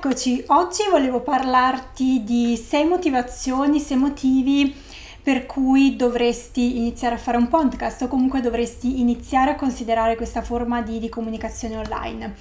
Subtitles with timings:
[0.00, 4.72] Eccoci, oggi volevo parlarti di sei motivazioni, sei motivi
[5.20, 10.40] per cui dovresti iniziare a fare un podcast o comunque dovresti iniziare a considerare questa
[10.40, 12.32] forma di, di comunicazione online.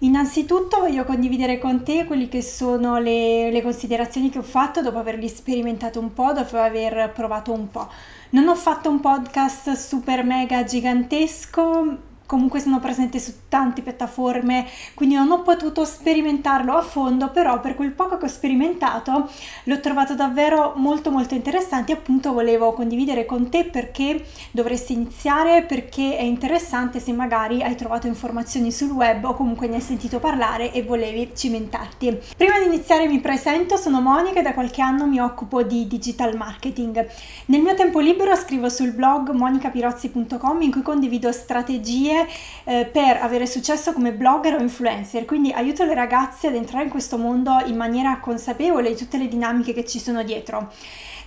[0.00, 4.98] Innanzitutto voglio condividere con te quelle che sono le, le, considerazioni che ho fatto dopo
[4.98, 7.88] averli sperimentato un po', dopo aver provato un po'.
[8.30, 15.14] Non ho fatto un podcast super mega gigantesco, comunque sono presente su tante piattaforme, quindi
[15.14, 19.30] non ho potuto sperimentarlo a fondo, però per quel poco che ho sperimentato
[19.64, 25.62] l'ho trovato davvero molto molto interessante e appunto volevo condividere con te perché dovresti iniziare,
[25.62, 30.18] perché è interessante se magari hai trovato informazioni sul web o comunque ne hai sentito
[30.18, 32.18] parlare e volevi cimentarti.
[32.36, 36.36] Prima di iniziare mi presento, sono Monica e da qualche anno mi occupo di digital
[36.36, 37.08] marketing.
[37.46, 42.16] Nel mio tempo libero scrivo sul blog monicapirozzi.com in cui condivido strategie
[42.64, 46.90] eh, per avere successo come blogger o influencer, quindi aiuto le ragazze ad entrare in
[46.90, 50.72] questo mondo in maniera consapevole di tutte le dinamiche che ci sono dietro.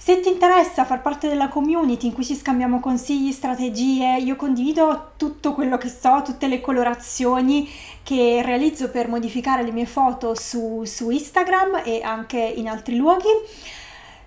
[0.04, 5.12] Se ti interessa far parte della community in cui ci scambiamo consigli, strategie, io condivido
[5.16, 7.70] tutto quello che so, tutte le colorazioni
[8.02, 13.30] che realizzo per modificare le mie foto su, su Instagram e anche in altri luoghi.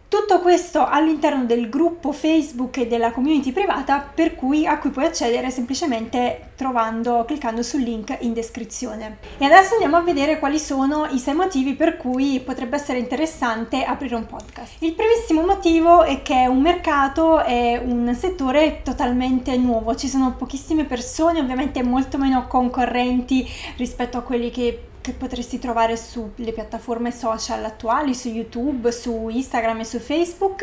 [0.09, 5.07] Tutto questo all'interno del gruppo Facebook e della community privata per cui, a cui puoi
[5.07, 9.19] accedere semplicemente trovando, cliccando sul link in descrizione.
[9.39, 13.83] E adesso andiamo a vedere quali sono i sei motivi per cui potrebbe essere interessante
[13.83, 14.75] aprire un podcast.
[14.81, 20.85] Il primissimo motivo è che un mercato è un settore totalmente nuovo, ci sono pochissime
[20.85, 23.45] persone, ovviamente molto meno concorrenti
[23.77, 29.81] rispetto a quelli che che potresti trovare sulle piattaforme social attuali, su YouTube, su Instagram
[29.81, 30.63] e su Facebook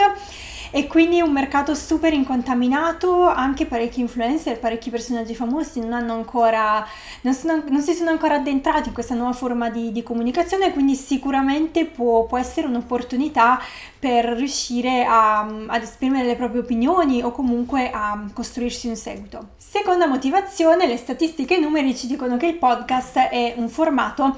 [0.71, 6.83] e quindi un mercato super incontaminato, anche parecchi influencer, parecchi personaggi famosi non hanno ancora,
[7.21, 10.95] non, sono, non si sono ancora addentrati in questa nuova forma di, di comunicazione, quindi
[10.95, 13.61] sicuramente può, può, essere un'opportunità
[13.99, 19.49] per riuscire a, ad esprimere le proprie opinioni o comunque a costruirsi un seguito.
[19.57, 24.30] Seconda motivazione, le statistiche e i numeri ci dicono che il podcast è un formato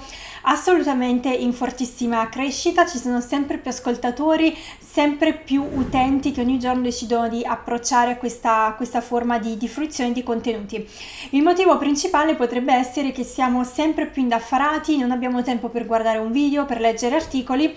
[0.44, 6.82] assolutamente in fortissima crescita, ci sono sempre più ascoltatori, sempre più utenti che ogni giorno
[6.82, 10.88] decidono di approcciare a questa, questa forma di, di fruizione di contenuti.
[11.32, 16.18] Il motivo principale potrebbe essere che siamo sempre più indaffarati, non abbiamo tempo per guardare
[16.18, 17.74] un video, per leggere articoli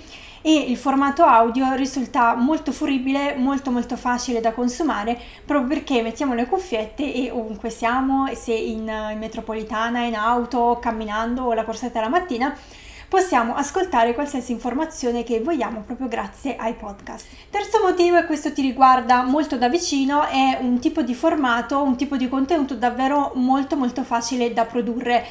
[0.46, 6.34] e il formato audio risulta molto fruibile, molto molto facile da consumare proprio perché mettiamo
[6.34, 12.00] le cuffiette e ovunque siamo, se in, in metropolitana, in auto, camminando o la corsetta
[12.00, 12.56] la mattina,
[13.08, 17.26] possiamo ascoltare qualsiasi informazione che vogliamo proprio grazie ai podcast.
[17.50, 21.96] Terzo motivo, e questo ti riguarda molto da vicino, è un tipo di formato, un
[21.96, 25.24] tipo di contenuto davvero molto molto facile da produrre.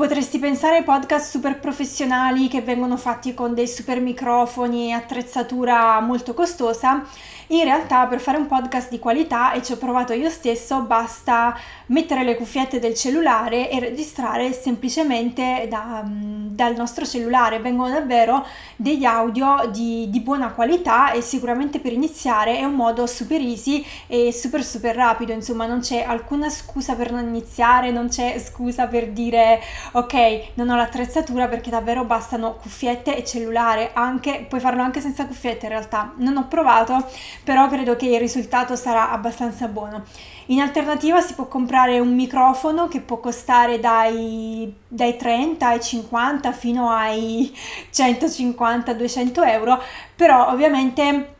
[0.00, 6.00] Potresti pensare ai podcast super professionali che vengono fatti con dei super microfoni e attrezzatura
[6.00, 7.04] molto costosa.
[7.48, 11.54] In realtà per fare un podcast di qualità, e ci ho provato io stesso, basta
[11.86, 17.58] mettere le cuffiette del cellulare e registrare semplicemente da, dal nostro cellulare.
[17.58, 18.46] Vengono davvero
[18.76, 23.84] degli audio di, di buona qualità e sicuramente per iniziare è un modo super easy
[24.06, 25.32] e super super rapido.
[25.32, 29.60] Insomma non c'è alcuna scusa per non iniziare, non c'è scusa per dire
[29.92, 35.26] ok, non ho l'attrezzatura perché davvero bastano cuffiette e cellulare, anche, puoi farlo anche senza
[35.26, 36.12] cuffiette in realtà.
[36.16, 37.06] Non ho provato,
[37.44, 40.04] però credo che il risultato sarà abbastanza buono.
[40.46, 46.52] In alternativa si può comprare un microfono che può costare dai, dai 30 ai 50
[46.52, 47.52] fino ai
[47.92, 49.80] 150-200 euro,
[50.14, 51.34] però ovviamente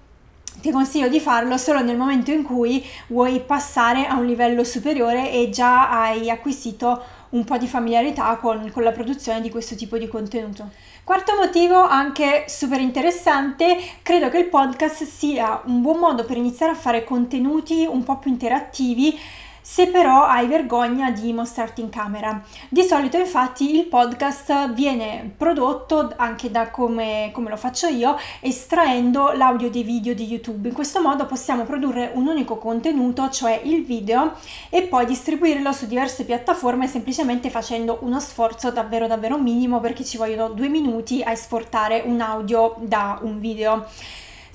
[0.61, 5.31] ti consiglio di farlo solo nel momento in cui vuoi passare a un livello superiore
[5.31, 9.99] e già hai acquisito un po' di familiarità con, con la produzione di questo tipo
[9.99, 10.71] di contenuto.
[11.05, 16.73] Quarto motivo, anche super interessante, credo che il podcast sia un buon modo per iniziare
[16.73, 19.19] a fare contenuti un po' più interattivi
[19.61, 22.43] se però hai vergogna di mostrarti in camera.
[22.69, 29.33] Di solito infatti il podcast viene prodotto anche da come, come lo faccio io, estraendo
[29.33, 30.69] l'audio dei video di YouTube.
[30.69, 34.33] In questo modo possiamo produrre un unico contenuto, cioè il video,
[34.69, 40.17] e poi distribuirlo su diverse piattaforme semplicemente facendo uno sforzo davvero davvero minimo perché ci
[40.17, 43.87] vogliono due minuti a esportare un audio da un video.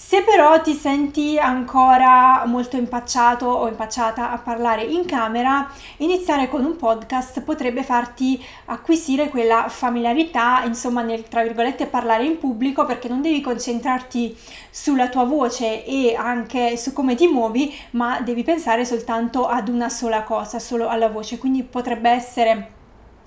[0.07, 5.67] Se però ti senti ancora molto impacciato o impacciata a parlare in camera,
[5.97, 12.37] iniziare con un podcast potrebbe farti acquisire quella familiarità, insomma, nel tra virgolette parlare in
[12.37, 14.37] pubblico perché non devi concentrarti
[14.69, 19.89] sulla tua voce e anche su come ti muovi, ma devi pensare soltanto ad una
[19.89, 21.39] sola cosa, solo alla voce.
[21.39, 22.71] Quindi potrebbe essere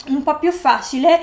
[0.06, 1.20] un po' più facile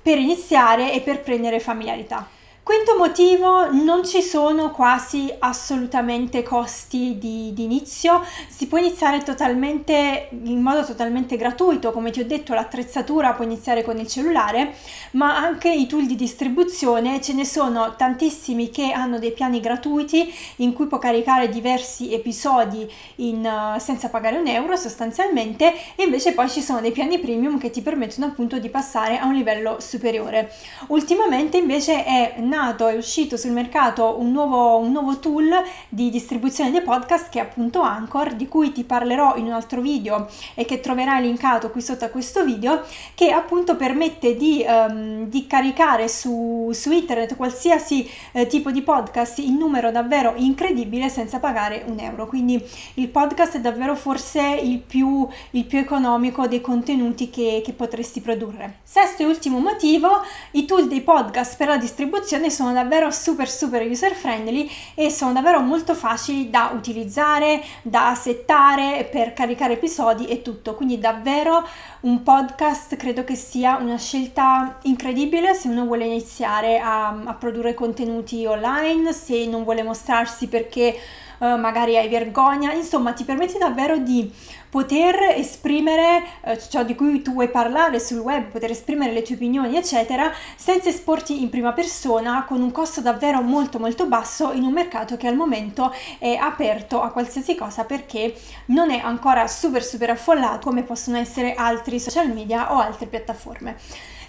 [0.00, 2.40] per iniziare e per prendere familiarità.
[2.64, 10.28] Quinto motivo, non ci sono quasi assolutamente costi di, di, inizio, si può iniziare totalmente
[10.44, 14.74] in modo totalmente gratuito, come ti ho detto l'attrezzatura può iniziare con il cellulare,
[15.12, 20.32] ma anche i tool di distribuzione ce ne sono tantissimi che hanno dei piani gratuiti
[20.58, 26.32] in cui può caricare diversi episodi in, uh, senza pagare un euro sostanzialmente e invece
[26.32, 29.78] poi ci sono dei piani premium che ti permettono appunto di passare a un livello
[29.80, 30.52] superiore.
[30.86, 35.50] Ultimamente invece è nato, è uscito sul mercato un nuovo, un nuovo tool
[35.88, 39.80] di distribuzione dei podcast che è appunto Anchor, di cui ti parlerò in un altro
[39.80, 42.82] video e che troverai linkato qui sotto a questo video,
[43.14, 49.38] che appunto permette di, um, di caricare su, su, internet qualsiasi eh, tipo di podcast
[49.38, 52.26] in numero davvero incredibile senza pagare un euro.
[52.26, 52.62] Quindi
[52.94, 58.20] il podcast è davvero forse il più, il più economico dei contenuti che, che potresti
[58.20, 58.80] produrre.
[58.82, 60.20] Sesto e ultimo motivo,
[60.50, 65.10] i tool dei podcast per la distribuzione applicazioni sono davvero super super user friendly e
[65.10, 70.74] sono davvero molto facili da utilizzare, da settare per caricare episodi e tutto.
[70.74, 71.66] Quindi davvero
[72.00, 77.74] un podcast credo che sia una scelta incredibile se uno vuole iniziare a, a produrre
[77.74, 80.98] contenuti online, se non vuole mostrarsi perché
[81.42, 84.32] uh, magari hai vergogna, insomma ti permette davvero di
[84.72, 89.34] poter esprimere eh, ciò di cui tu vuoi parlare sul web, poter esprimere le tue
[89.34, 94.62] opinioni, eccetera, senza esporti in prima persona con un costo davvero molto molto basso in
[94.62, 98.34] un mercato che al momento è aperto a qualsiasi cosa perché
[98.66, 103.76] non è ancora super super affollato come possono essere altri social media o altre piattaforme.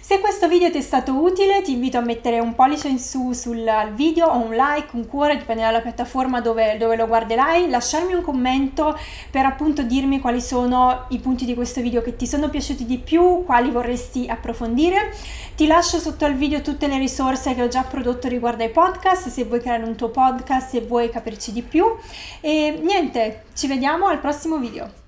[0.06, 3.32] Se questo video ti è stato utile ti invito a mettere un pollice in su
[3.32, 8.12] sul video o un like, un cuore, dipende dalla piattaforma dove, dove lo guarderai, lasciarmi
[8.12, 8.98] un commento
[9.30, 12.98] per appunto dirmi quali sono i punti di questo video che ti sono piaciuti di
[12.98, 15.10] più, quali vorresti approfondire.
[15.56, 19.28] Ti lascio sotto al video tutte le risorse che ho già prodotto riguardo ai podcast,
[19.28, 21.86] se vuoi creare un tuo podcast, se vuoi capirci di più.
[22.42, 25.03] E niente, ci vediamo al prossimo video.